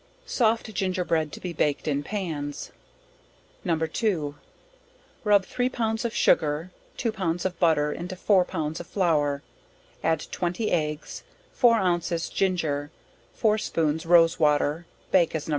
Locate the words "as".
15.35-15.47